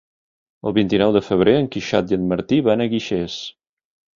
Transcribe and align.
El 0.69 0.73
vint-i-nou 0.77 1.13
de 1.17 1.21
febrer 1.27 1.53
en 1.57 1.69
Quixot 1.77 2.15
i 2.15 2.19
en 2.19 2.27
Martí 2.35 2.59
van 2.71 2.85
a 2.87 2.89
Guixers. 2.95 3.37